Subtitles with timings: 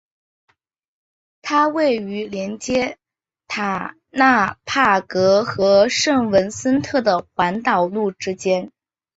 [1.43, 2.97] 它位于连接
[3.47, 8.71] 塔纳帕格和圣文森特的环岛路之间。